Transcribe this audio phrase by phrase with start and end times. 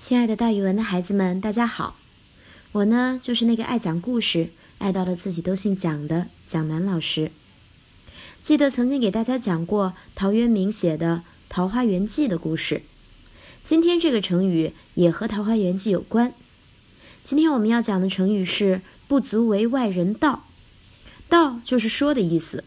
[0.00, 1.94] 亲爱的，大语文的孩子们，大家好！
[2.72, 7.30] 我呢，就是那个爱讲故事、爱到了自己都姓蒋的蒋楠老师。
[8.40, 11.16] 记得曾经给大家讲过陶渊明写的
[11.50, 12.80] 《桃花源记》的故事。
[13.62, 16.32] 今天这个成语也和《桃花源记》有关。
[17.22, 20.46] 今天我们要讲的成语是“不足为外人道”。
[21.28, 22.64] 道就是说的意思，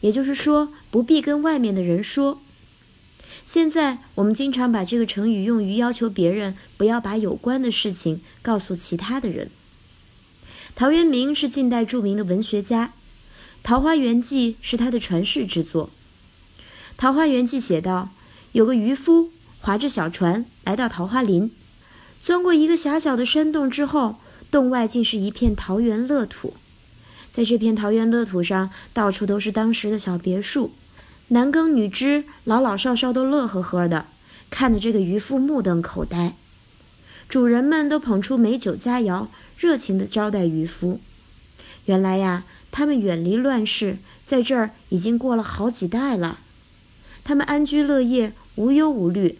[0.00, 2.40] 也就是说不必跟外面的人说。
[3.44, 9.50] 现在我们经常把这个成语用于要求别人不要把有关的事情告诉其他的人。
[10.74, 12.88] 陶渊明是近代著名的文学家，
[13.62, 15.90] 《桃花源记》是他的传世之作。
[16.96, 18.10] 《桃花源记》写道：
[18.52, 19.30] 有个渔夫
[19.60, 21.52] 划着小船来到桃花林，
[22.22, 24.16] 钻过一个狭小的山洞之后，
[24.50, 26.54] 洞外竟是一片桃源乐土。
[27.30, 30.72] 在这片桃源乐土上，到处都是当时的小别墅。
[31.28, 34.06] 男耕女织，老老少少都乐呵呵的，
[34.50, 36.36] 看得这个渔夫目瞪口呆。
[37.30, 41.00] 主人们都捧出美酒佳肴，热情地招待渔夫。
[41.86, 46.40] 原来呀，他们远离乱世，在这儿已经过了好几代了。
[47.24, 49.38] 他们安居乐业，无忧无虑。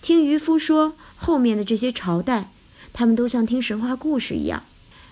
[0.00, 2.52] 听渔夫说，后面的这些朝代，
[2.92, 4.62] 他们都像听神话故事一样，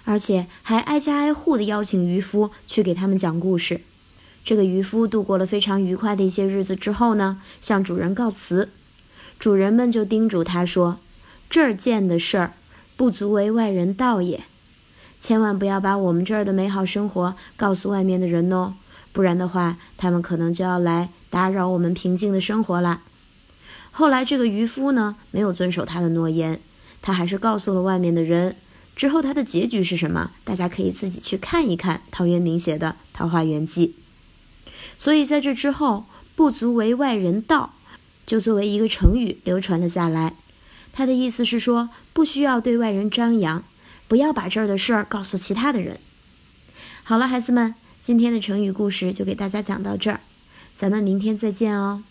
[0.05, 3.81] 而且还挨家挨户地邀请渔夫去给他们讲故事。
[4.47, 8.69] 这个渔夫度过了非常愉快的一些日子之后呢，向主人告辞。
[9.41, 11.01] 主人们就叮嘱他说
[11.51, 12.53] ：“这儿见的事儿，
[12.97, 14.45] 不足为外人道也。
[15.19, 18.75] 千万不要把我们这儿的美好生活告诉外面的人哦，
[19.13, 23.03] 不然的话，他们可能就要来打扰我们平静的生活啦。”
[23.91, 26.61] 后来，这个渔夫呢，没有遵守他的诺言，
[27.03, 28.55] 他还是告诉了外面的人。
[28.95, 30.31] 之后，他的结局是什么？
[30.45, 33.97] 大家可以自己去看一看陶渊明写的《桃花源记》。
[34.99, 37.75] 所以在这之后，“不足为外人道”
[38.27, 40.35] 就作为一个成语流传了下来。
[40.93, 43.63] 它的意思是说，不需要对外人张扬，
[44.09, 46.01] 不要把这儿的事儿告诉其他的人。
[47.05, 50.21] 好了，孩子们，今天的成语故事就给大家讲到这儿，
[50.75, 52.03] 咱们明天再见哦。